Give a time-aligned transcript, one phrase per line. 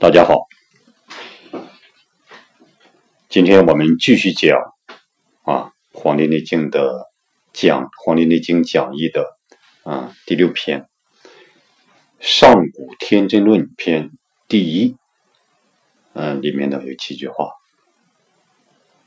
[0.00, 0.48] 大家好，
[3.28, 4.58] 今天我们继续讲
[5.42, 5.52] 啊
[5.92, 7.04] 《黄帝内经》的
[7.52, 9.26] 讲《黄帝内经讲义》的
[9.84, 10.80] 啊第六篇
[12.18, 14.08] 《上古天真论篇》
[14.48, 14.96] 第一，
[16.14, 17.50] 嗯，里面呢有几句话，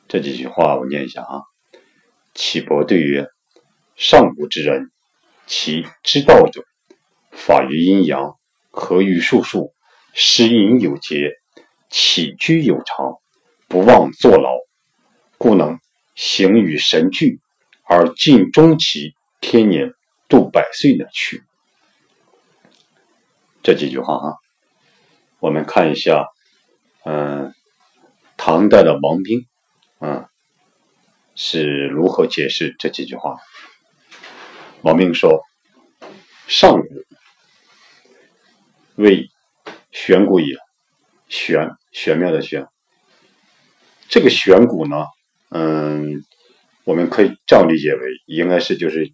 [0.07, 1.41] 这几句话我念一下啊。
[2.35, 3.25] 岐伯对曰
[3.97, 4.91] ：“上古之人，
[5.47, 6.63] 其之道者，
[7.31, 8.37] 法于阴阳，
[8.69, 9.73] 合于术数。”
[10.16, 11.31] 食饮有节，
[11.90, 13.17] 起居有常，
[13.67, 14.59] 不忘坐牢，
[15.40, 15.80] 故能
[16.13, 17.40] 行于神俱，
[17.84, 19.91] 而尽终其天年，
[20.27, 21.44] 度百岁而去。
[23.63, 24.38] 这几句话啊，
[25.40, 26.27] 我们看一下，
[27.05, 27.52] 嗯，
[28.38, 29.48] 唐代的王冰，
[29.99, 30.27] 嗯，
[31.34, 33.38] 是如何解释这几句话？
[34.84, 35.41] 王冰说
[36.48, 36.88] ：“上古
[38.98, 39.27] 为。”
[39.93, 40.55] 玄古也，
[41.29, 42.68] 玄玄妙的玄。
[44.09, 45.05] 这个玄古呢，
[45.49, 46.26] 嗯，
[46.84, 49.12] 我们可以这样理解为，应该是就是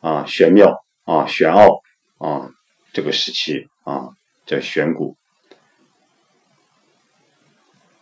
[0.00, 1.80] 啊玄妙啊玄奥
[2.18, 2.50] 啊
[2.92, 4.10] 这个时期啊
[4.44, 5.16] 叫玄古。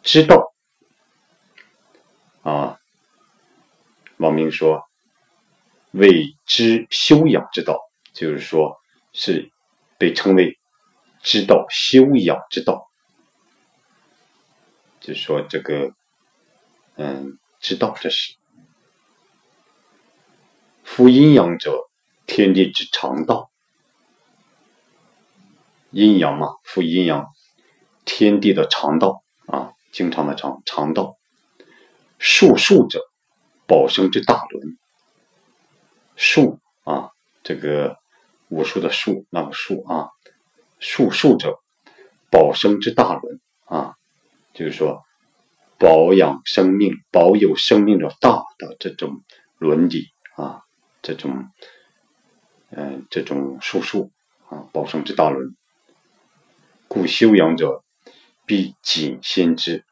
[0.03, 0.53] 知道
[2.43, 2.77] 啊，
[4.17, 4.83] 王明说，
[5.93, 7.79] 为之修养之道，
[8.13, 8.77] 就是说
[9.13, 9.49] 是
[9.97, 10.60] 被称为。
[11.23, 12.91] 知道修养之道，
[15.01, 15.93] 就说这个，
[16.97, 18.35] 嗯，知道这是。
[20.83, 21.89] 夫阴阳者，
[22.27, 23.51] 天地之常道。
[25.91, 27.27] 阴阳嘛，夫阴阳，
[28.05, 31.17] 天地的常道啊，经常的常常道。
[32.19, 33.01] 术数者，
[33.67, 34.79] 保生之大伦。
[36.17, 37.11] 术啊，
[37.43, 37.97] 这个
[38.49, 40.09] 武术的术，那个术啊。
[40.81, 41.61] 术数者，
[42.31, 43.95] 保生之大伦啊，
[44.55, 45.03] 就是说
[45.79, 49.23] 保养生命、保有生命的大的这种
[49.59, 50.63] 伦理啊，
[51.03, 51.51] 这种
[52.71, 54.11] 嗯，这种术数
[54.49, 55.55] 啊，保生之大伦。
[56.89, 57.85] 故修养者
[58.47, 59.85] 必谨先知，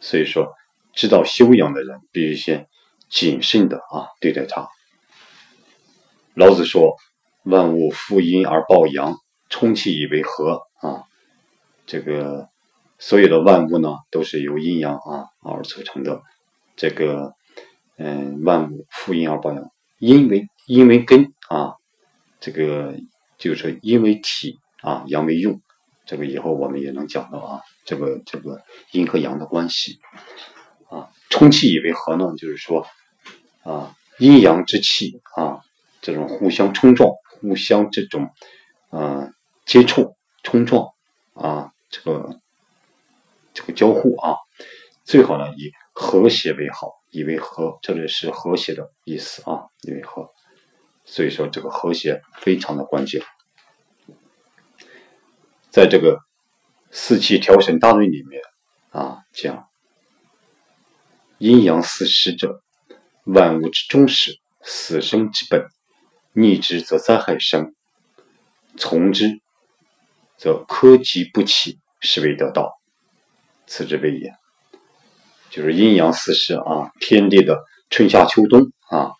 [0.00, 0.54] 所以说
[0.92, 2.68] 知道修养的人必须先
[3.08, 4.68] 谨慎的啊对待他。
[6.34, 6.96] 老子说
[7.44, 9.16] ：“万物负阴而抱阳。”
[9.48, 11.04] 充气以为和啊，
[11.86, 12.48] 这个
[12.98, 16.22] 所有的万物呢，都是由阴阳啊而组成的。
[16.76, 17.34] 这个
[17.96, 21.76] 嗯，万物负阴而抱阳，阴为阴为根啊，
[22.40, 22.94] 这个
[23.38, 25.60] 就是说阴为体啊，阳为用。
[26.04, 28.60] 这个以后我们也能讲到啊，这个这个
[28.92, 29.98] 阴和阳的关系
[30.90, 31.08] 啊。
[31.30, 32.86] 充气以为和呢，就是说
[33.62, 35.60] 啊，阴阳之气啊，
[36.02, 38.28] 这种互相冲撞，互相这种
[38.90, 39.30] 啊。
[39.66, 40.86] 接触、冲撞
[41.34, 42.40] 啊，这个
[43.52, 44.36] 这个交互啊，
[45.02, 50.30] 最好呢以和谐为好，以为和，这里是和谐的意思啊，以为和，
[51.04, 53.20] 所以说这个和谐非常的关键。
[55.68, 56.20] 在这个
[56.92, 58.40] 四气调神大论里面
[58.90, 59.68] 啊，讲
[61.38, 62.62] 阴阳四时者，
[63.24, 65.66] 万物之终始，死生之本，
[66.32, 67.74] 逆之则灾害生，
[68.78, 69.40] 从之。
[70.38, 72.72] 则科及不起，是为得道，
[73.66, 74.32] 此之谓也。
[75.48, 77.58] 就是阴阳四时啊，天地的
[77.88, 78.60] 春夏秋冬
[78.90, 79.12] 啊，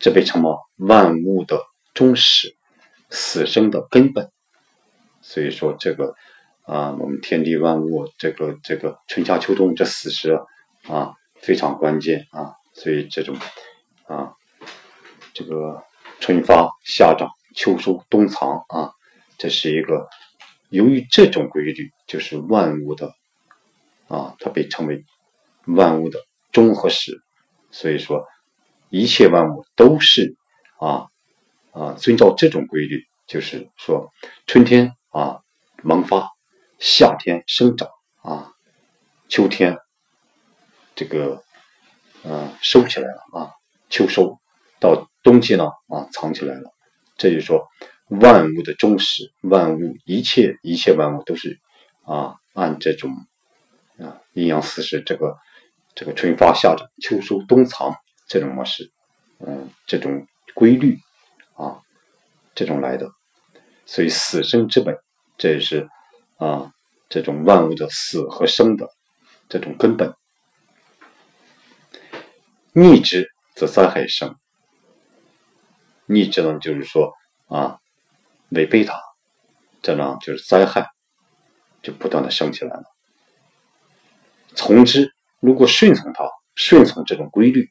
[0.00, 1.62] 这被称为万物的
[1.94, 2.56] 终始，
[3.10, 4.30] 死生的根本。
[5.22, 6.14] 所以说这个
[6.62, 10.36] 啊，我们天地万物这个这个春夏秋冬这四时
[10.88, 12.54] 啊，非常关键啊。
[12.74, 13.36] 所以这种
[14.08, 14.32] 啊，
[15.32, 15.84] 这个
[16.18, 18.90] 春发、夏长、秋收、冬藏啊，
[19.38, 20.08] 这是一个。
[20.70, 23.12] 由于这种规律就是万物的
[24.06, 25.04] 啊，它被称为
[25.66, 26.20] 万物的
[26.52, 27.20] 终和始，
[27.72, 28.24] 所以说
[28.88, 30.36] 一切万物都是
[30.78, 31.08] 啊
[31.72, 34.10] 啊遵照这种规律，就是说
[34.46, 35.40] 春天啊
[35.82, 36.28] 萌发，
[36.78, 37.88] 夏天生长
[38.22, 38.52] 啊，
[39.28, 39.76] 秋天
[40.94, 41.42] 这个
[42.22, 43.50] 嗯收起来了啊，
[43.88, 44.38] 秋收
[44.78, 46.70] 到冬季呢啊藏起来了，
[47.16, 47.66] 这就说。
[48.10, 51.60] 万物的终始，万物一切一切万物都是
[52.02, 53.12] 啊，按这种
[53.98, 55.36] 啊阴阳四时这个
[55.94, 57.94] 这个春发夏长秋收冬藏
[58.26, 58.90] 这种模式，
[59.38, 60.98] 嗯，这种规律
[61.54, 61.80] 啊，
[62.52, 63.08] 这种来的，
[63.86, 64.98] 所以死生之本，
[65.38, 65.88] 这也是
[66.36, 66.72] 啊
[67.08, 68.88] 这种万物的死和生的
[69.48, 70.12] 这种根本。
[72.72, 74.34] 逆之则灾害生，
[76.06, 77.12] 逆之呢，就是说
[77.46, 77.78] 啊。
[78.50, 78.94] 违背它，
[79.82, 80.88] 这呢就是灾害
[81.82, 82.84] 就不断的升起来了。
[84.54, 86.24] 从之，如果顺从它，
[86.54, 87.70] 顺从这种规律，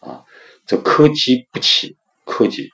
[0.00, 0.24] 啊，
[0.66, 1.96] 则科疾不起。
[2.24, 2.70] 科疾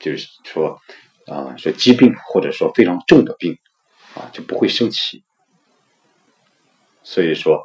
[0.00, 0.80] 就是说，
[1.26, 3.56] 啊，说疾病或者说非常重的病，
[4.14, 5.22] 啊，就不会生起。
[7.04, 7.62] 所以说，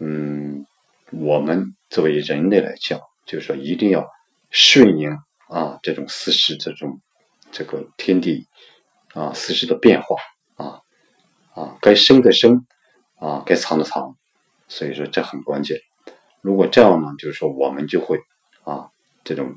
[0.00, 0.66] 嗯，
[1.12, 4.04] 我们作为人类来讲，就是说一定要
[4.50, 5.16] 顺应
[5.48, 7.00] 啊这种四时这种
[7.56, 8.46] 这个天地
[9.14, 10.16] 啊四时的变化
[10.56, 10.82] 啊
[11.54, 12.66] 啊该生的生
[13.18, 14.14] 啊该藏的藏，
[14.68, 15.80] 所以说这很关键。
[16.42, 18.18] 如果这样呢，就是说我们就会
[18.64, 18.90] 啊
[19.24, 19.54] 这种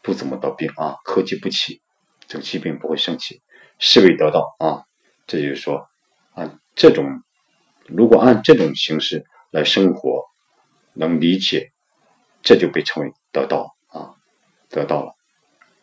[0.00, 1.82] 不怎么得病啊科技不起，
[2.26, 3.42] 这个疾病不会生起，
[3.78, 4.84] 是未得到啊，
[5.26, 5.86] 这就是说
[6.32, 7.22] 啊这种。
[7.86, 10.24] 如果按这种形式来生活，
[10.94, 11.70] 能理解，
[12.40, 14.14] 这就被称为得道啊，
[14.70, 15.12] 得到了，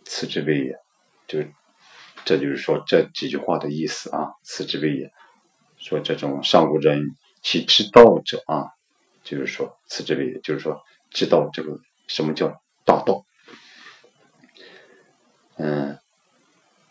[0.03, 0.86] 此之谓也。
[1.27, 1.39] 就
[2.25, 5.11] 这就是说这几句话的意思啊，此之谓也。
[5.77, 7.03] 说这种上古人
[7.43, 8.65] 其知道者啊，
[9.23, 10.81] 就是说此之谓也，就是说
[11.11, 11.77] 知道这个
[12.07, 12.49] 什么叫
[12.83, 13.23] 大道。
[15.57, 15.99] 嗯，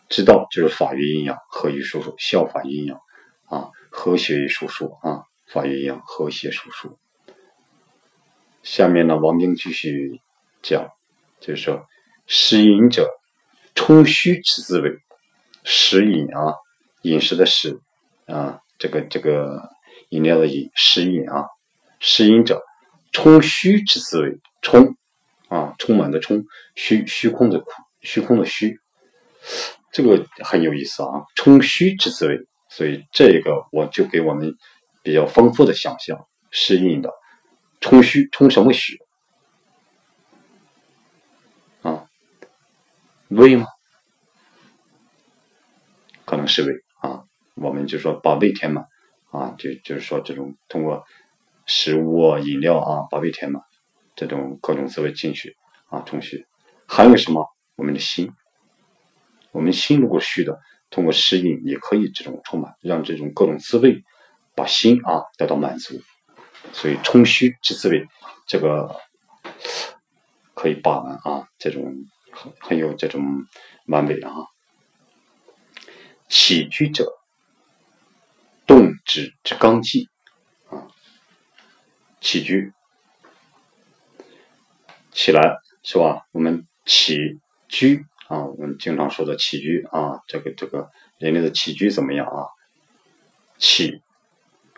[0.07, 2.99] 知道就是法于阴阳，合于术数，效法阴阳
[3.45, 3.69] 啊。
[3.89, 6.99] 和谐于术数啊，法于阴阳和谐术数。
[8.61, 10.21] 下面呢，王冰继续
[10.61, 10.89] 讲，
[11.39, 11.87] 就是说，
[12.27, 13.09] 食饮者，
[13.77, 14.91] 充虚之滋味。
[15.63, 16.55] 食饮啊，
[17.03, 17.79] 饮食的食
[18.25, 19.69] 啊，这个这个
[20.09, 21.45] 饮料的饮，食饮啊，
[21.99, 22.63] 食饮者，
[23.11, 24.39] 充虚之滋味。
[24.63, 24.95] 充
[25.47, 26.43] 啊，充满的充，
[26.75, 27.71] 虚虚空的空
[28.01, 28.79] 虚空的虚，
[29.93, 32.39] 这个很有意思啊，充虚之滋味。
[32.69, 34.55] 所以这个我就给我们
[35.03, 36.17] 比较丰富的想象，
[36.49, 37.11] 适应的
[37.79, 38.97] 充虚，充什么虚
[43.29, 43.67] 胃吗？
[46.25, 47.23] 可能是胃啊。
[47.55, 48.85] 我们就说把胃填满
[49.31, 51.03] 啊，就就是说这种通过
[51.65, 53.61] 食物、饮料啊把胃填满，
[54.15, 55.55] 这种各种滋味进去
[55.89, 56.45] 啊，充虚。
[56.87, 57.47] 还有什么？
[57.75, 58.31] 我们的心，
[59.51, 60.59] 我们心如果虚的。
[60.89, 64.05] 通过适应也可以这种充满，让这种各种滋味
[64.55, 65.99] 把心啊得到满足，
[66.71, 68.07] 所以充虚之滋味，
[68.47, 68.95] 这个
[70.53, 71.93] 可以把玩啊，这种
[72.37, 73.23] 很很有这种
[73.87, 74.31] 完美啊。
[76.29, 77.11] 起居者，
[78.65, 80.07] 动止之刚纪
[80.69, 80.87] 啊，
[82.21, 82.71] 起居
[85.11, 86.27] 起来是吧？
[86.31, 87.17] 我们起
[87.67, 88.05] 居。
[88.27, 92.43] 啊，我们经常说的起居啊，这个这个人类的起居怎么样啊？
[93.57, 94.01] 起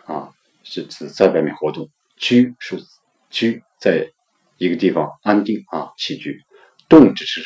[0.04, 0.30] 啊
[0.62, 2.80] 是指在外面活动，居是
[3.28, 4.12] 居在
[4.56, 5.90] 一个地方安定啊。
[5.96, 6.40] 起居
[6.90, 7.42] 动止之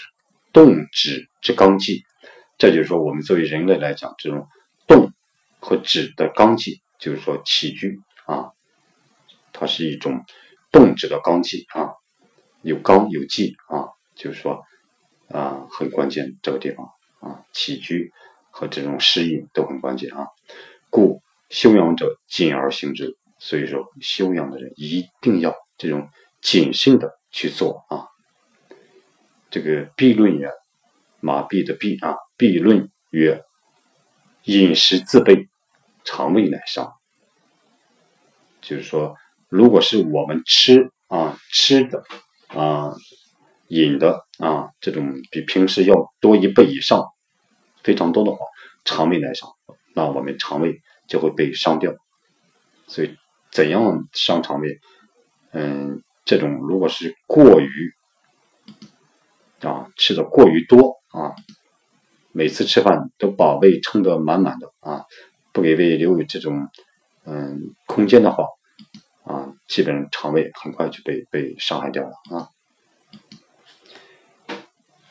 [0.53, 2.03] 动止之纲纪，
[2.59, 4.49] 这就是说我们作为人类来讲，这种
[4.89, 5.13] 动
[5.61, 8.51] 和止的纲纪，就是说起居啊，
[9.53, 10.25] 它是一种
[10.73, 11.93] 动止的纲纪啊，
[12.63, 14.65] 有纲有纪啊，就是说。
[15.29, 16.87] 啊，很关键这个地方
[17.19, 18.13] 啊，起居
[18.51, 20.29] 和这种适应都很关键啊。
[20.91, 26.09] 故修养者谨而行之，所以说修养的人一定要这种
[26.43, 28.07] 谨慎的去做啊。
[29.55, 30.51] 这个弊论曰：
[31.21, 33.41] 马痹的弊啊，弊论曰：
[34.43, 35.47] 饮食自卑，
[36.03, 36.93] 肠胃乃伤。
[38.61, 39.15] 就是说，
[39.49, 42.03] 如果是我们吃啊吃的
[42.49, 42.91] 啊。
[43.69, 47.05] 饮的啊，这种比平时要多一倍以上，
[47.83, 48.39] 非常多的话，
[48.85, 49.49] 肠胃乃伤，
[49.95, 51.93] 那我们肠胃就会被伤掉。
[52.89, 53.17] 所以，
[53.53, 54.81] 怎样伤肠胃？
[55.53, 57.95] 嗯，这种如果是过于
[59.61, 61.35] 啊吃的过于多啊，
[62.33, 65.05] 每次吃饭都把胃撑得满满的啊，
[65.53, 66.69] 不给胃留有这种
[67.25, 68.47] 嗯空间的话
[69.25, 72.49] 啊，基本上肠胃很快就被被伤害掉了啊。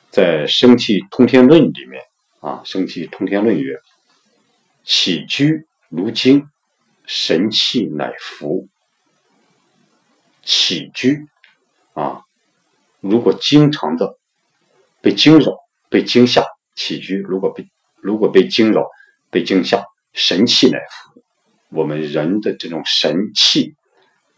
[0.10, 2.04] 在《生气通天论》里面
[2.40, 3.80] 啊，《生气通天论》曰
[4.86, 6.48] ：“起居如惊，
[7.08, 8.68] 神气乃服。”
[10.46, 11.26] 起居
[11.94, 12.22] 啊，
[13.00, 14.20] 如果经常的
[15.04, 15.52] 被惊扰、
[15.90, 16.46] 被惊吓，
[16.78, 17.68] 起居如果被
[18.02, 18.88] 如果被惊扰、
[19.30, 19.84] 被惊吓，
[20.14, 21.22] 神气乃服。
[21.72, 23.76] 我们人的这种神气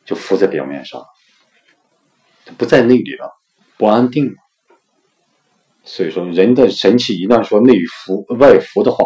[0.05, 1.05] 就浮在表面上，
[2.45, 3.29] 它不在内里了，
[3.77, 4.33] 不安定了。
[5.83, 9.05] 所以说，人的神气一旦说内浮外浮的话，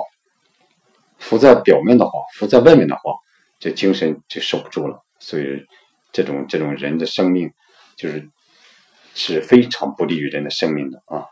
[1.17, 3.15] 浮在表面的话，浮在外面的话，
[3.59, 5.03] 这精神就受不住了。
[5.19, 5.65] 所以，
[6.13, 7.51] 这种这种人的生命，
[7.97, 8.29] 就是
[9.13, 11.25] 是非常不利于人的生命的啊。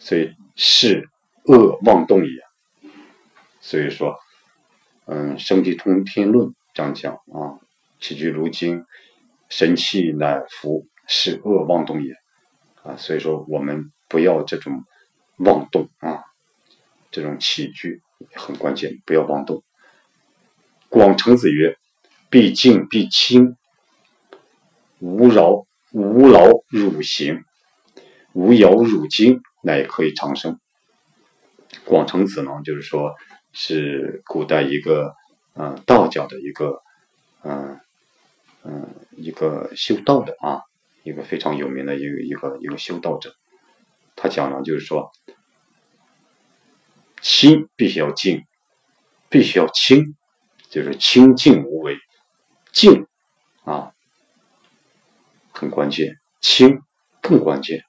[0.00, 1.08] 所以，是
[1.44, 2.90] 恶妄动也。
[3.60, 4.16] 所以说，
[5.04, 7.60] 嗯，《生地通天论》这样讲啊，
[8.00, 8.84] 起居如经，
[9.50, 12.14] 神气乃服，是恶妄动也
[12.82, 12.96] 啊。
[12.96, 14.82] 所以说，我们不要这种
[15.36, 16.24] 妄动啊，
[17.10, 18.00] 这种起居
[18.34, 19.62] 很关键，不要妄动。
[20.88, 21.76] 广成子曰
[22.30, 23.56] ：“必静必清，
[24.98, 27.44] 无扰无劳汝行，
[28.32, 30.58] 无扰汝精，那也可以长生。”
[31.84, 33.14] 广成子呢，就是说
[33.52, 35.14] 是古代一个
[35.54, 36.82] 嗯道教的一个
[37.42, 37.78] 嗯
[38.64, 40.62] 嗯一个修道的啊，
[41.04, 43.34] 一个非常有名的一个一个一个修道者。
[44.16, 45.12] 他讲呢，就是说
[47.22, 48.44] 心必须要静，
[49.28, 50.16] 必须要清，
[50.68, 51.96] 就是清净无为，
[52.72, 53.06] 静
[53.64, 53.92] 啊
[55.52, 56.80] 很关键，清
[57.22, 57.84] 更关键，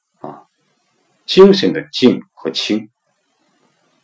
[1.31, 2.89] 精神的静和清。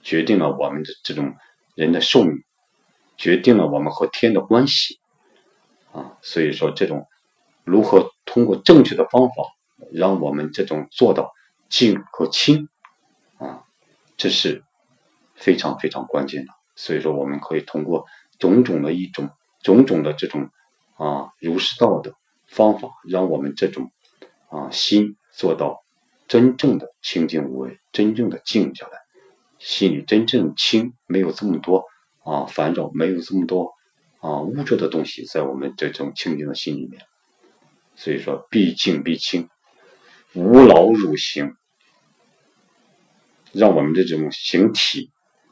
[0.02, 1.36] 决定了我们的这种
[1.76, 2.38] 人的寿命，
[3.18, 5.02] 决定了我们和天的关系，
[5.92, 7.06] 啊，所以说这种
[7.66, 9.34] 如何通过正确的方法，
[9.92, 11.34] 让我们这种做到
[11.68, 12.70] 静和清，
[13.40, 13.66] 啊，
[14.16, 14.64] 这是
[15.36, 16.54] 非常非常关键的。
[16.78, 18.06] 所以说，我们可以通过
[18.40, 19.30] 种种的一种
[19.62, 20.50] 种种的这种
[20.96, 22.14] 啊儒释道的
[22.48, 23.92] 方法，让我们这种
[24.48, 25.84] 啊心做到
[26.28, 29.00] 真正的清净无为，真正的静下来。
[29.60, 31.86] 心里真正清，没有这么多
[32.24, 33.74] 啊烦扰，没有这么多
[34.20, 37.02] 啊污浊的东西在我们这种清净的心里面。
[37.96, 39.50] 所以说，必静必清，
[40.34, 41.56] 无劳入行，
[43.52, 45.10] 让我们的这种形体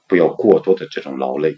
[0.08, 1.56] 不要过多的这种劳累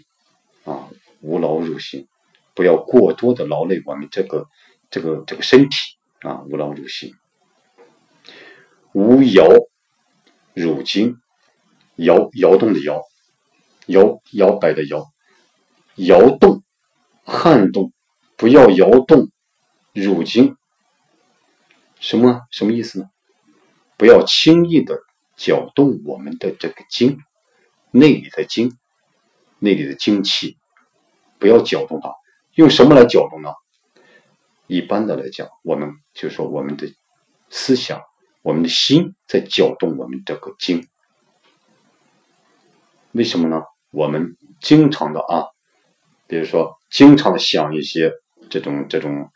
[0.64, 0.88] 啊，
[1.20, 2.08] 无劳入行，
[2.54, 4.46] 不要过多的劳累我们这个
[4.90, 5.76] 这个这个身体
[6.20, 7.12] 啊，无劳入行，
[8.92, 9.48] 无摇
[10.54, 11.20] 入经。
[11.96, 13.02] 摇摇动的摇，
[13.86, 15.04] 摇摇摆的摇，
[15.96, 16.62] 摇动
[17.24, 17.92] 撼动，
[18.36, 19.32] 不要摇动
[19.92, 20.56] 乳经。
[21.98, 23.10] 什么什么意思呢？
[23.96, 24.96] 不要轻易的
[25.36, 27.18] 搅动我们的这个经，
[27.90, 28.78] 内里的经，
[29.58, 30.56] 内里的精气，
[31.40, 32.12] 不要搅动它。
[32.54, 33.50] 用什么来搅动呢？
[34.68, 36.94] 一般的来讲，我们就说我们的
[37.50, 38.00] 思想，
[38.48, 40.88] 我们的心在搅动我们这个经。
[43.12, 43.62] 为什么呢？
[43.90, 45.44] 我们经常的啊，
[46.26, 48.10] 比如说经常的想一些
[48.48, 49.28] 这种这种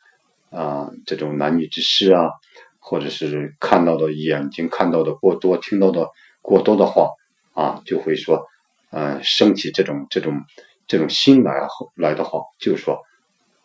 [0.49, 2.31] 啊这种男女之事啊，
[2.79, 6.09] 或者是看到的眼睛看到的过多，听到的
[6.41, 7.11] 过多的话
[7.53, 8.47] 啊，就会说，
[8.93, 10.41] 嗯，升起这种这种
[10.87, 12.99] 这种心来来的话，就是说，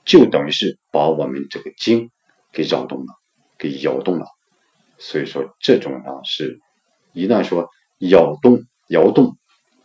[0.03, 2.11] 就等于是把我们这个经
[2.51, 3.15] 给扰动了，
[3.57, 4.25] 给摇动了。
[4.97, 6.59] 所以说，这种呢是，
[7.13, 9.37] 一旦说摇动摇动。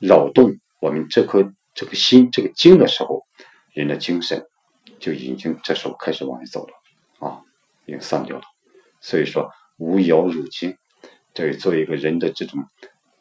[0.05, 3.23] 扰动我们这颗这个心这个经的时候，
[3.73, 4.45] 人的精神
[4.99, 6.75] 就已经这时候开始往外走了
[7.21, 7.43] 啊，
[7.87, 8.43] 已经散掉了。
[9.01, 10.77] 所以说无摇入精，
[11.33, 12.65] 这作为一个人的这种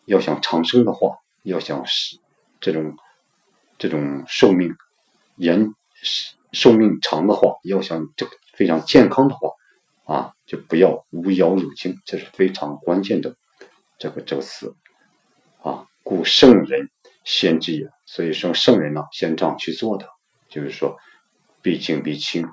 [0.05, 2.17] 要想长生的话，要想是
[2.59, 2.95] 这种
[3.77, 4.73] 这种寿命
[5.35, 5.75] 延
[6.51, 9.51] 寿命长的话，要想这个非常健康的话
[10.15, 13.37] 啊，就不要无摇入经，这是非常关键的
[13.97, 14.75] 这个这个词
[15.63, 15.87] 啊。
[16.03, 16.89] 故圣人
[17.23, 20.05] 先知也，所以说圣人呢，先这样去做的，
[20.49, 20.97] 就是说，
[21.61, 22.45] 必敬必清，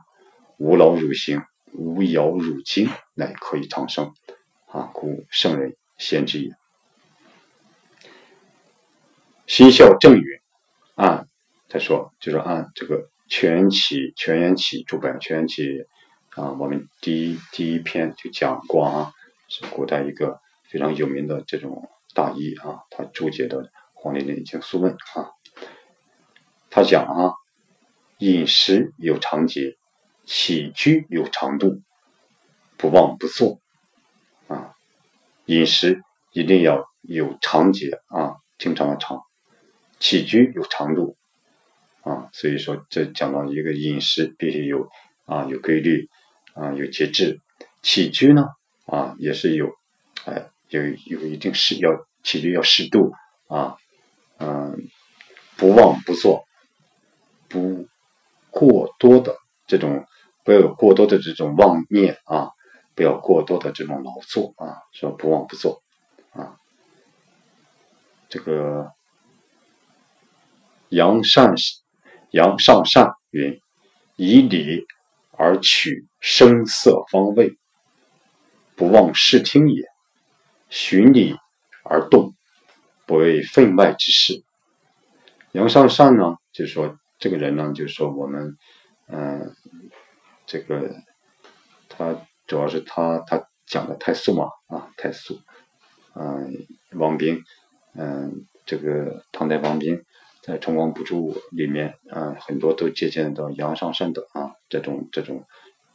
[0.58, 4.14] 无劳汝行，无摇汝精，乃可以长生。
[4.66, 6.52] 啊，故圣人先知也。
[9.48, 10.22] 心孝正允，
[10.94, 11.26] 按
[11.68, 15.64] 他说，就是按这个全起全元起注本全元起
[16.30, 19.12] 啊，我们第一第一篇就讲过啊，
[19.48, 21.88] 是古代一个非常有名的这种。
[22.14, 25.30] 大医啊，他注解的《黄帝内经素问》啊，
[26.68, 27.34] 他讲啊，
[28.18, 29.76] 饮食有常节，
[30.24, 31.80] 起居有常度，
[32.76, 33.60] 不忘不作
[34.48, 34.74] 啊。
[35.44, 39.18] 饮食一定要有常节啊，经常的常；
[40.00, 41.16] 起居有常度
[42.00, 42.30] 啊。
[42.32, 44.88] 所以说，这讲到一个饮食必须有
[45.26, 46.08] 啊，有规律
[46.60, 47.38] 啊，有节制；
[47.82, 48.44] 起居呢
[48.86, 49.66] 啊，也是有
[50.24, 51.90] 哎，有有一定是要。
[52.24, 53.12] 起居要适度
[53.46, 53.76] 啊，
[54.38, 54.76] 嗯，
[55.56, 56.44] 不忘不做，
[57.48, 57.86] 不
[58.50, 59.36] 过多的
[59.68, 60.04] 这种，
[60.44, 62.50] 不要有过多的这种妄念啊，
[62.96, 65.80] 不要过多的这种劳作啊，说不忘不做
[66.32, 66.56] 啊。
[68.28, 68.90] 这个
[70.88, 71.54] 阳善
[72.32, 73.58] 阳上善云：
[74.16, 74.84] 以礼
[75.38, 77.56] 而取声色方位，
[78.76, 79.84] 不忘视听也。
[80.68, 81.36] 循理。
[81.90, 82.34] 而动，
[83.06, 84.44] 不为分外之事。
[85.52, 88.58] 杨尚善呢，就是说这个人呢，就是说我们，
[89.06, 89.54] 嗯，
[90.44, 90.94] 这个
[91.88, 92.14] 他
[92.46, 95.40] 主要是他他讲的太素嘛，啊，太素。
[96.14, 96.52] 嗯，
[96.98, 97.42] 王斌，
[97.94, 100.04] 嗯，这个唐代王斌
[100.48, 105.44] 在《崇光补注》里面，啊，很多都借鉴到杨尚善的啊这种这种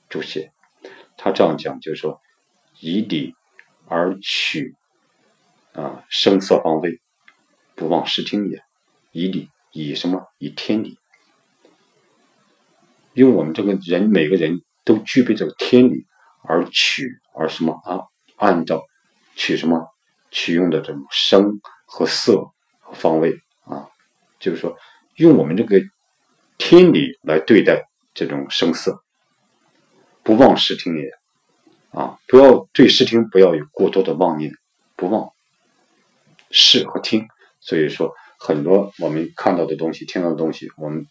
[0.10, 0.52] 注解。
[1.18, 2.22] 他这样讲，就是说，
[2.80, 3.34] 以理
[3.88, 4.76] 而取，
[5.72, 7.02] 啊，声色方位，
[7.74, 8.62] 不忘视听也。
[9.12, 10.28] 以理，以什么？
[10.38, 11.00] 以天理。
[13.14, 16.06] 因为我们这个人，每个人都具备这个天理，
[16.44, 18.02] 而取而什么啊？
[18.36, 18.84] 按照
[19.36, 19.88] 取什么？
[20.30, 23.36] 取用的这种声和色和方位，
[24.44, 24.78] 就是说，
[25.16, 25.80] 用我们这个
[26.58, 29.02] 天理来对待这种声色，
[30.22, 31.10] 不忘视听也
[31.92, 32.20] 啊！
[32.28, 34.52] 不要对视听不要有过多的妄念，
[34.98, 35.30] 不忘
[36.52, 37.26] 视和听。
[37.62, 41.08] 所以说，很多我们看到的东西、听到的东西，我们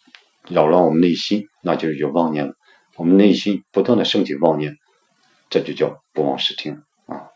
[0.47, 2.53] 扰乱我们内心，那就是有妄念了。
[2.97, 4.77] 我们内心不断的升起妄念，
[5.49, 7.29] 这就叫不忘视听啊。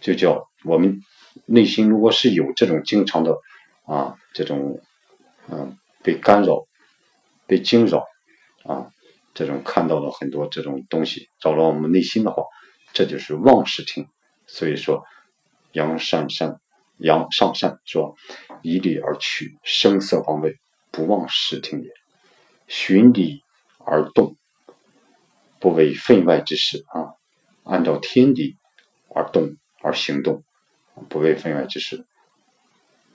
[0.00, 1.00] 就叫我们
[1.46, 3.38] 内心，如果是有这种经常的
[3.86, 4.80] 啊，这种
[5.48, 6.66] 嗯被干扰、
[7.46, 8.04] 被惊扰
[8.64, 8.90] 啊，
[9.32, 12.42] 这种看到了很多这种东西扰乱我们内心的话，
[12.92, 14.06] 这就是妄视听。
[14.46, 15.04] 所以说，
[15.72, 16.60] 杨善善、
[16.98, 18.14] 杨上善说
[18.62, 20.56] ：“以理而取，声色方位，
[20.90, 21.90] 不妄视听也。
[22.66, 23.42] 循理
[23.78, 24.36] 而动，
[25.60, 27.14] 不为分外之事啊，
[27.64, 28.56] 按照天理
[29.14, 30.42] 而动。”而行动，
[31.08, 32.06] 不为分外之事，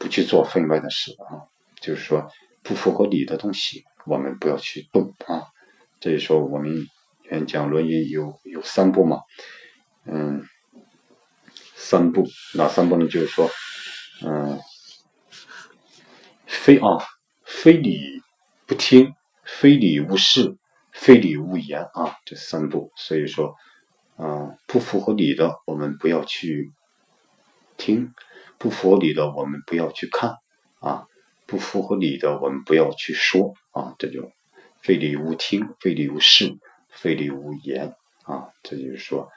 [0.01, 1.45] 不去做分外的事啊，
[1.79, 2.27] 就是说
[2.63, 5.43] 不符合理的东西，我们不要去动啊。
[5.99, 6.87] 这里说我们
[7.25, 9.19] 原讲《论语》有有三步嘛，
[10.05, 10.43] 嗯，
[11.75, 13.07] 三步哪三步呢？
[13.07, 13.47] 就是说，
[14.23, 14.59] 嗯，
[16.47, 16.97] 非啊，
[17.45, 18.23] 非礼
[18.65, 20.57] 不听，非礼勿视，
[20.91, 22.91] 非礼勿言啊，这三步。
[22.95, 23.55] 所以说。
[24.17, 26.71] 啊，不符合理的，我们不要去
[27.75, 28.13] 听；
[28.61, 30.35] 不符合理的，我们不要去看。
[30.81, 31.07] 啊，
[31.47, 33.55] 不符合理的，我们不要去说。
[33.71, 34.31] 啊，这就
[34.83, 37.95] 非礼勿听，非礼勿视，非礼勿言。
[38.23, 39.31] 啊，这就是说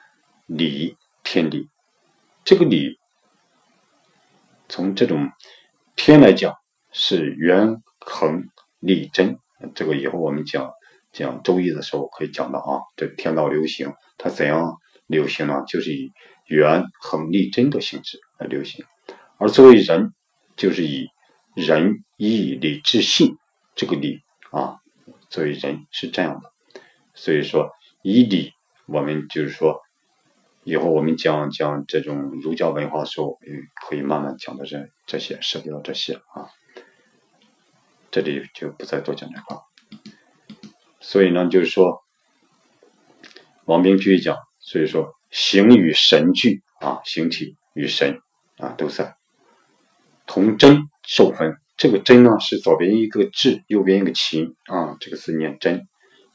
[0.45, 1.69] 理天理。
[2.43, 2.99] 这个理，
[4.69, 5.31] 从这种
[5.95, 6.53] 天来讲
[6.91, 8.43] 是圆恒
[8.79, 9.39] 立真。
[9.73, 10.71] 这个以后我们讲
[11.11, 13.91] 讲周易的时候可以讲到啊，这天道流行。
[14.19, 14.75] 它怎样
[15.07, 15.63] 流行呢？
[15.67, 16.11] 就是以
[16.45, 18.85] 圆恒立真的性质来流行，
[19.45, 20.11] 而作为人，
[20.57, 21.07] 就是以
[21.53, 23.37] 仁义礼智信
[23.75, 24.79] 这个礼啊，
[25.29, 26.51] 作为人是这样的。
[27.13, 27.69] 所以说，
[28.01, 28.53] 以礼，
[28.87, 29.79] 我们就是说，
[30.63, 36.49] 以后我们讲讲这种儒家文化的时候，嗯，可以慢慢讲到这这些，涉及到这些啊。
[38.09, 39.61] 这里就不再多讲这个。
[40.99, 42.01] 所以呢，就是说。
[43.65, 48.19] 王冰继续讲，所以说形与神俱啊，形体与神
[48.57, 49.15] 啊都在
[50.25, 51.57] 同真受分。
[51.77, 55.87] 这个真呢是左边一个至，右边一个勤啊，这个字念真。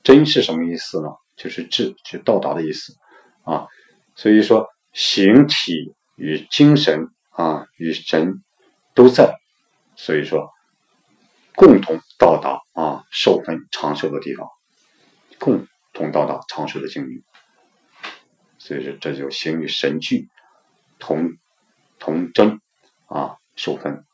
[0.03, 1.09] 真是什么意思呢？
[1.37, 2.95] 就是至，就到达的意思
[3.45, 3.67] 啊。
[4.15, 8.43] 所以说形体与精神啊与神
[8.95, 9.35] 都在，
[9.97, 10.51] 所以说
[11.55, 14.49] 共同到达啊受分长寿的地方，
[15.39, 15.67] 共。
[15.93, 17.25] 同到达长寿的境遇，
[18.59, 20.29] 所以说这就形与神俱，
[21.01, 21.33] 同
[21.99, 22.61] 同真
[23.07, 24.05] 啊受分。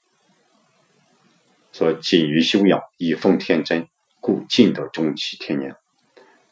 [1.72, 3.86] 说谨于修养，以奉天真，
[4.20, 5.76] 故尽得终其天年。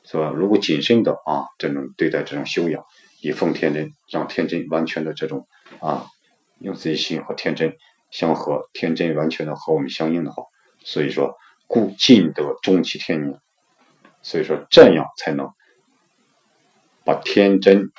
[0.05, 2.85] 说如果谨慎的啊这种对待这种修养，
[3.21, 5.49] 以奉天真，让天真完全的这种
[5.81, 6.07] 啊
[6.61, 7.77] 用自己心和天真
[8.11, 10.45] 相合，天真完全的和我们相应的话，
[10.85, 13.41] 所以说故尽得终其天年。
[14.23, 15.51] 所以说，这样才能
[17.05, 17.91] 把天真、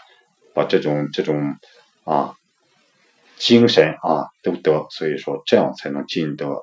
[0.53, 1.55] 把这种这种
[2.03, 2.35] 啊
[3.37, 4.87] 精神啊都得。
[4.89, 6.61] 所以说，这样才能尽得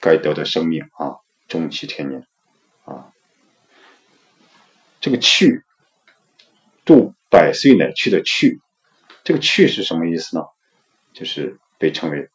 [0.00, 1.16] 该得的生命啊，
[1.48, 2.26] 终其天年
[2.84, 3.12] 啊。
[5.00, 5.62] 这个去
[6.84, 8.58] 度百岁乃去的去，
[9.24, 10.44] 这个去是什么意思呢？
[11.12, 12.28] 就是被称为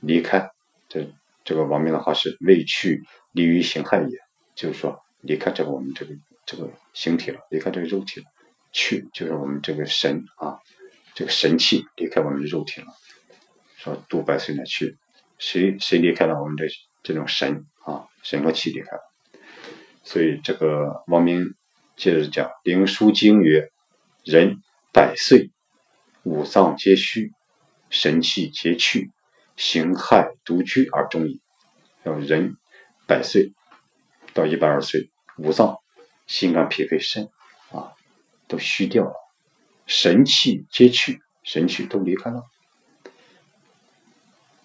[0.00, 0.50] 离开。
[0.88, 1.10] 这
[1.44, 4.18] 这个王明的话是未去离于形骸也，
[4.54, 5.00] 就是说。
[5.26, 8.26] 离开这个我们这个这个形体了，离开这个肉体了，
[8.72, 10.58] 去就是我们这个神啊，
[11.14, 12.88] 这个神气离开我们的肉体了。
[13.76, 14.96] 说度百岁乃去，
[15.38, 16.66] 谁谁离开了我们这
[17.02, 19.02] 这种神啊，神和气离开了。
[20.02, 21.54] 所以这个王明
[21.96, 23.68] 接着讲，《灵枢经》曰
[24.24, 24.56] ：“人
[24.92, 25.50] 百岁，
[26.22, 27.30] 五脏皆虚，
[27.90, 29.10] 神气皆去，
[29.56, 31.40] 形骸独居而终矣。”
[32.04, 32.56] 要人
[33.06, 33.52] 百岁
[34.34, 35.76] 到一百二十岁，五脏、
[36.26, 37.28] 心肝脾肺肾
[37.70, 37.92] 啊
[38.46, 39.14] 都虚掉了，
[39.86, 42.42] 神气皆去，神气都离开了，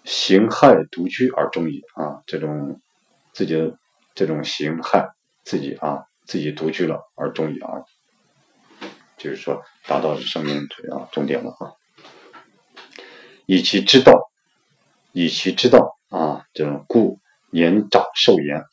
[0.03, 2.23] 形害独居而终矣啊！
[2.25, 2.79] 这种
[3.33, 3.77] 自己的
[4.15, 5.09] 这种形害
[5.43, 7.83] 自己啊自己独居了而终矣啊，
[9.17, 11.73] 就是说达到生命啊终点了啊，
[13.45, 14.29] 以其知道。
[15.11, 18.63] 以其知道啊，这种故年长寿延。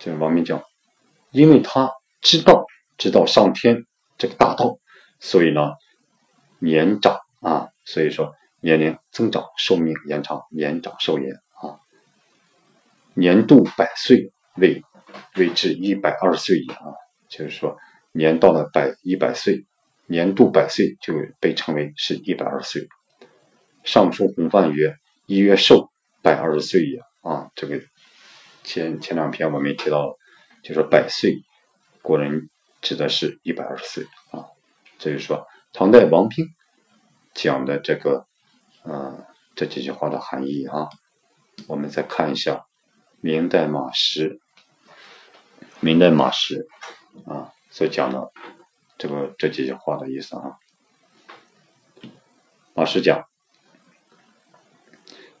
[0.00, 0.60] 这个王明讲，
[1.30, 1.88] 因为他
[2.20, 2.66] 知道
[2.98, 3.86] 知道上天
[4.22, 4.78] 这个大道，
[5.18, 5.72] 所以呢
[6.60, 11.74] 年长啊，所以说年龄增长，寿命延长，年长寿延啊。
[13.14, 14.80] 年度百岁为
[15.34, 16.94] 为至一百二十岁矣啊，
[17.28, 17.76] 就是说
[18.12, 19.66] 年到了百一百岁，
[20.06, 22.86] 年度百岁就被称为是一百二十岁。
[23.82, 24.94] 上书洪范曰
[25.26, 25.90] ：“一曰寿，
[26.22, 27.80] 百二十岁也。”啊，这个
[28.62, 30.16] 前前两篇我们也提到了，
[30.62, 31.42] 就是百岁，
[32.02, 32.48] 古人
[32.82, 34.44] 指的是一百二十岁啊。
[34.98, 36.46] 这就是说，唐代王冰
[37.32, 38.26] 讲的这个，
[38.82, 39.24] 呃，
[39.56, 40.90] 这几句话的含义啊。
[41.66, 42.66] 我们再看一下
[43.20, 44.40] 明代马识，
[45.80, 46.66] 明代马识
[47.26, 48.30] 啊所讲的
[48.98, 50.56] 这个这几句话的意思啊。
[52.74, 53.24] 马识讲。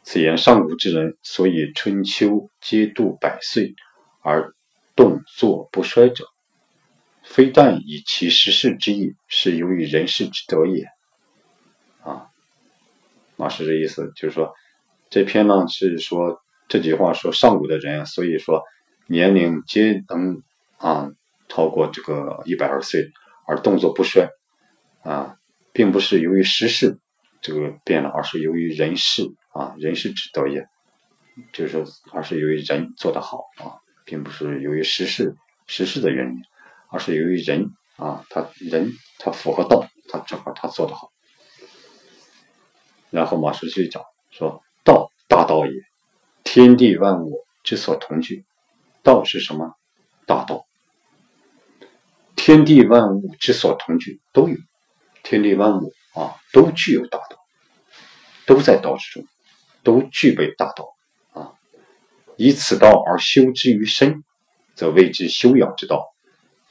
[0.04, 3.74] 此言上古之人，所以春秋皆度百岁
[4.20, 4.52] 而
[4.96, 6.26] 动作不衰者，
[7.24, 10.86] 非但以其实事之意，是由于人事之德也。
[12.02, 12.26] 啊，
[13.36, 14.52] 马师这意思就是说，
[15.10, 18.62] 这篇呢是说这句话说上古的人，所以说
[19.06, 20.42] 年龄皆能
[20.78, 21.10] 啊
[21.48, 23.10] 超过这个一百二十岁
[23.46, 24.28] 而动作不衰
[25.02, 25.36] 啊，
[25.72, 26.98] 并不是由于时事
[27.40, 29.22] 这个变了，而是由于人事。
[29.52, 30.66] 啊，人事之德也，
[31.52, 36.42] 就是说，而是由于人做得好啊，并不是由于时事时事的原因，
[36.92, 41.10] 而是由于人啊，他人他符合道，他正好他做得好。
[43.10, 45.72] 然后马师就讲说：“道大道也，
[46.44, 48.44] 天地万物之所同居。
[49.02, 49.74] 道是什么？
[50.26, 50.64] 大道。
[52.36, 54.56] 天地万物之所同居都有，
[55.22, 57.38] 天地万物啊，都具有大道，
[58.46, 59.26] 都在道之中。”
[59.84, 60.94] 都具备大道
[61.32, 61.58] 啊！
[62.36, 64.22] 以此道而修之于身，
[64.76, 66.11] 则谓之修养之道。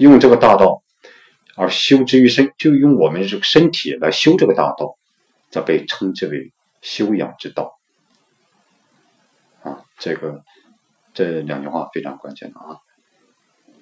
[0.02, 0.82] 用这个大道
[1.56, 4.98] 而修之于身，就用我们这个身体来修这个大道，
[5.52, 7.78] 则被称之为修养之道。
[9.62, 10.42] 啊，这个
[11.14, 12.78] 这两句话非常关键的啊。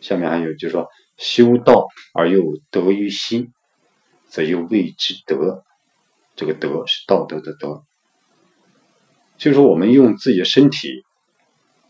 [0.01, 3.53] 下面还有就是说，修道而又得于心，
[4.27, 5.63] 则又谓之德。
[6.35, 7.83] 这个德是道德的德。
[9.37, 11.05] 就是说，我们用自己的身体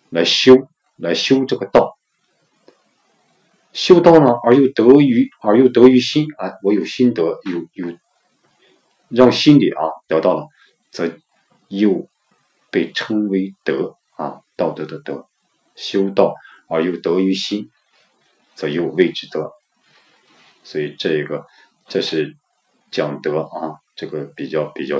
[0.09, 0.55] 来修，
[0.97, 1.97] 来修这个道，
[3.73, 7.97] 修道呢，而又得于，而又得于心啊，我有心得，有有
[9.09, 10.47] 让心里啊得到了，
[10.91, 11.11] 则
[11.67, 12.07] 又
[12.71, 15.27] 被称为德啊，道德的德。
[15.75, 16.33] 修道
[16.67, 17.69] 而又得于心，
[18.55, 19.51] 则又谓之德。
[20.63, 21.45] 所以这个，
[21.87, 22.35] 这是
[22.91, 24.99] 讲德啊，这个比较比较。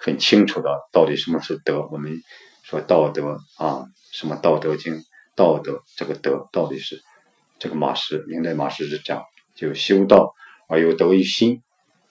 [0.00, 1.88] 很清楚的，到底什么是德？
[1.90, 2.22] 我们
[2.62, 4.94] 说道德啊，什么《道德经》？
[5.34, 7.02] 道德这个德到底是
[7.58, 10.34] 这个马氏，明代马氏是讲，就修道
[10.68, 11.62] 而又得于心，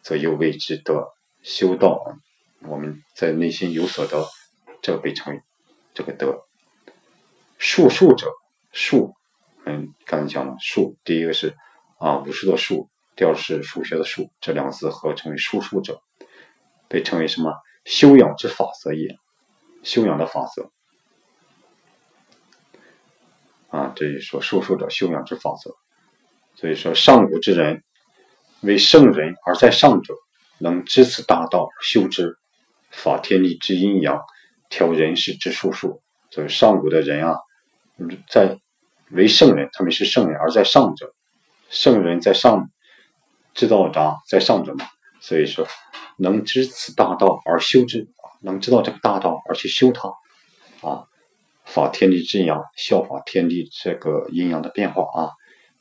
[0.01, 1.13] 则又谓之德。
[1.41, 2.03] 修道，
[2.61, 4.27] 我们在内心有所得，
[4.81, 5.41] 这个被称为
[5.93, 6.43] 这个德。
[7.57, 8.31] 术数者，
[8.71, 9.13] 术，
[9.65, 11.55] 嗯，刚才讲了术，第一个是
[11.99, 16.01] 啊武术的术，第二是数学的数，这两个字合称为术数者，
[16.89, 17.53] 被称为什么？
[17.85, 19.15] 修养之法则也，
[19.81, 20.69] 修养的法则
[23.69, 25.71] 啊，这里说术数者修养之法则。
[26.55, 27.83] 所以说，上古之人
[28.61, 30.13] 为圣人而在上者，
[30.59, 32.37] 能知此大道修之，
[32.91, 34.19] 法天地之阴阳，
[34.69, 36.01] 调人事之术数。
[36.31, 37.37] 所以上古的人啊，
[38.29, 38.57] 在
[39.11, 41.13] 为圣人，他们是圣人而在上者，
[41.69, 42.69] 圣人在上，
[43.53, 44.85] 知道章在上者嘛。
[45.19, 45.67] 所以说。
[46.19, 48.07] 能知此大道而修之，
[48.41, 50.09] 能知道这个大道而去修它，
[50.81, 51.05] 啊，
[51.67, 55.31] 法天地之阳，效法天地这个阴阳的变化啊，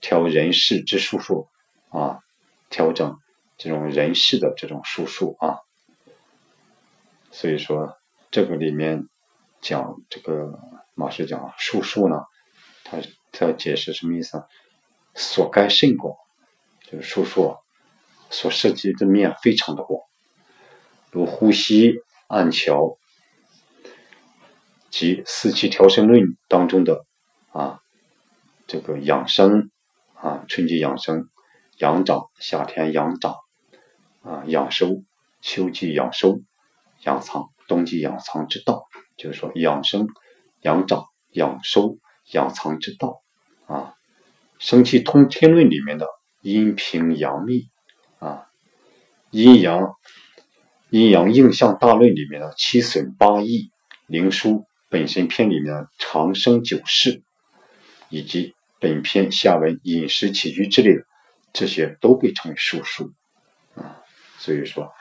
[0.01, 1.49] 调人事之术数
[1.91, 2.19] 啊，
[2.69, 3.17] 调整
[3.57, 5.59] 这种人事的这种术数啊。
[7.31, 7.97] 所以说
[8.31, 9.09] 这个里面
[9.61, 10.59] 讲这个
[10.95, 12.17] 马师讲术数呢，
[12.85, 12.99] 他
[13.31, 14.43] 他解释什么意思？
[15.15, 16.15] 所该甚广，
[16.91, 17.57] 就是术数
[18.29, 20.01] 所涉及的面非常的广。
[21.11, 21.95] 如呼吸、
[22.27, 22.99] 按桥、
[24.99, 27.05] 及四气调神论当中的
[27.53, 27.81] 啊
[28.67, 29.71] 这个养生
[30.15, 31.29] 啊春季养生、
[31.77, 33.35] 养长、夏天养长
[34.23, 35.03] 啊养收、
[35.43, 36.41] 秋季养收、
[37.03, 38.87] 养藏、冬季养藏之道，
[39.19, 40.09] 就是说养生、
[40.63, 41.99] 养长、养收、
[42.33, 43.21] 养藏之道
[43.67, 43.93] 啊。
[44.59, 46.07] 生气通天论里面的
[46.41, 47.69] 阴平阳秘
[48.19, 48.47] 啊，
[49.31, 49.93] 阴阳
[50.89, 53.71] 阴阳应象大论里面的七损八益，
[54.07, 57.23] 灵枢本身篇里面长生久世，
[58.09, 61.03] 以及本篇下文饮食起居之类的，
[61.53, 63.13] 这些都被称为术数
[63.75, 64.03] 啊。
[64.39, 64.93] 所以说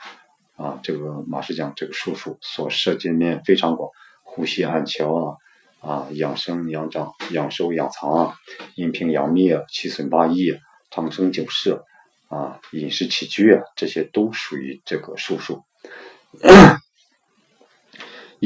[0.56, 3.90] 啊，这个马师讲这个术数所涉及面非常广，
[4.22, 5.36] 呼吸按桥啊。
[5.78, 8.34] 啊，养生、养长、养收、养藏啊，
[8.74, 10.58] 阴平阳秘啊，七损八益啊，
[10.90, 11.80] 长生久世
[12.28, 15.62] 啊，饮食起居啊，这些都属于这个术数。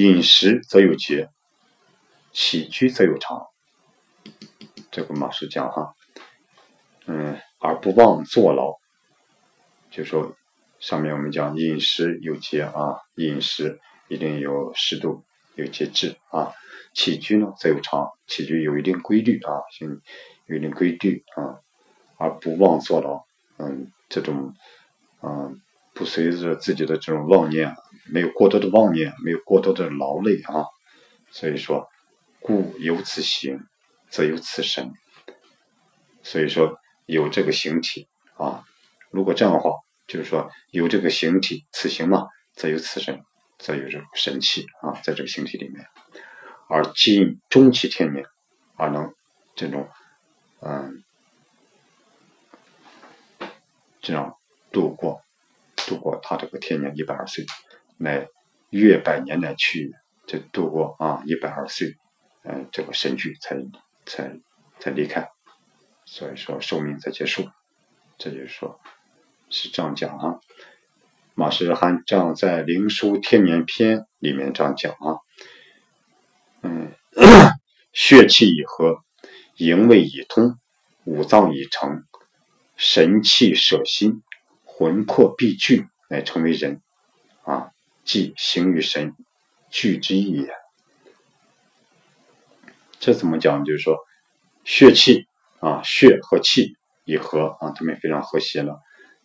[0.00, 1.28] 饮食则有节，
[2.32, 3.44] 起居则有常。
[4.90, 5.92] 这个马师讲哈，
[7.04, 8.78] 嗯，而不忘坐牢，
[9.90, 10.34] 就说
[10.78, 15.22] 上面我们讲饮食有节啊，饮食一定有适度，
[15.54, 16.50] 有节制啊。
[16.94, 20.00] 起居呢则有常，起居有一定规律啊，行
[20.46, 21.60] 有一定规律啊，
[22.16, 23.22] 而不妄坐牢，
[23.58, 24.54] 嗯，这种，
[25.22, 25.60] 嗯，
[26.00, 27.76] 不随着自己的这种妄念，
[28.10, 30.64] 没有过多的妄念，没有过多的劳累啊，
[31.30, 31.86] 所以说，
[32.40, 33.60] 故有此行，
[34.08, 34.90] 则有此神，
[36.22, 38.08] 所以说有这个形体
[38.38, 38.64] 啊，
[39.10, 39.72] 如果这样的话，
[40.06, 43.20] 就是说有这个形体，此行嘛，则有此神，
[43.58, 45.84] 则有这种神气啊，在这个形体里面。
[46.70, 48.24] 而今终其天年，
[48.76, 49.12] 而能
[49.54, 49.86] 这种，
[50.62, 51.04] 嗯，
[54.00, 54.38] 这样
[54.72, 55.20] 度过。
[55.90, 57.44] 度过他这个天年一百二岁，
[57.96, 58.28] 乃
[58.70, 59.92] 越百年乃去，
[60.24, 61.96] 这度过啊一百二岁，
[62.44, 63.56] 嗯，这个神距才
[64.06, 64.38] 才
[64.78, 65.28] 才离开，
[66.04, 67.42] 所以说寿命才结束，
[68.18, 68.78] 这就是说，
[69.48, 70.38] 是这样讲啊。
[71.34, 75.18] 马师涵这样在《灵枢天年篇》里面这样讲啊。
[76.62, 76.92] 嗯，
[77.92, 79.02] 血气已和，
[79.56, 80.56] 营卫已通，
[81.04, 82.04] 五脏已成，
[82.76, 84.22] 神气舍心，
[84.80, 86.80] 魂魄必聚，乃成为人。
[87.42, 87.68] 啊，
[88.02, 89.12] 即形与神
[89.68, 90.48] 聚之意也。
[92.98, 93.62] 这怎么讲？
[93.62, 93.98] 就是说，
[94.64, 95.26] 血气
[95.58, 98.80] 啊，血和气已和啊，他们非常和谐了。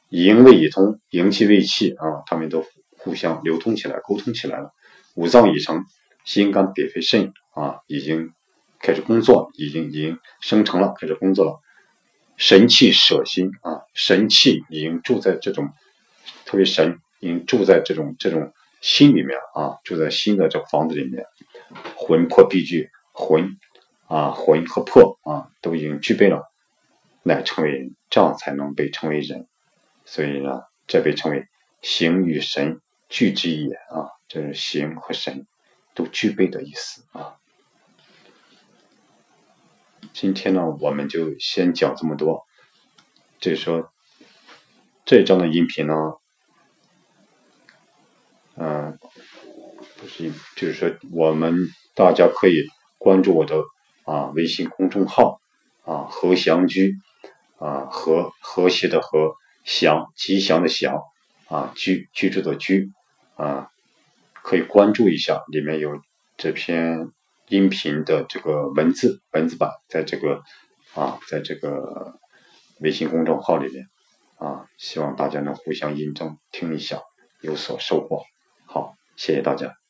[0.09, 2.65] 营卫已通，营气、卫气啊，他们都
[2.97, 4.73] 互相流通起来，沟通起来了。
[5.13, 5.85] 五脏已成。
[6.25, 8.33] 心肝脾肺肾啊，已经
[8.79, 11.61] 开始工作，已经已经生成了，开始工作了。
[12.37, 15.69] 神气舍心啊，神气已经住在这种，
[16.45, 21.25] 特别神已经住在这种这种心里面啊，住在心的这个房子里面。
[21.95, 23.57] 魂魄必具，魂
[24.07, 26.43] 啊，魂和魄啊，都已经具备了，
[27.23, 29.47] 乃成为人，这样才能被称为人。
[30.05, 31.45] 所以呢，这被称为
[31.81, 35.45] 形与神俱之也啊，这是形和神。
[35.97, 37.37] 都具备的意思啊！
[40.13, 42.43] 今天呢，我们就先讲这么多。
[43.39, 43.91] 就是说，
[45.05, 45.93] 这张的音频呢，
[48.55, 48.97] 嗯，
[49.97, 51.55] 不是，就是说，我们
[51.93, 53.63] 大家可以关注我的
[54.05, 55.39] 啊微信公众号
[55.83, 56.95] 啊和祥居
[57.57, 61.01] 啊和和谐的和祥吉祥的祥
[61.47, 62.91] 啊居居住的居
[63.35, 63.69] 啊。
[64.47, 65.99] 可以关注一下，里面有
[66.37, 67.09] 这篇
[67.47, 70.41] 音频的这个文字文字版，在这个
[70.95, 72.19] 啊，在这个
[72.81, 73.85] 微信公众号里面
[74.37, 76.99] 啊，希望大家能互相印证听一下，
[77.41, 78.23] 有所收获。
[78.65, 79.84] 好，谢谢大家。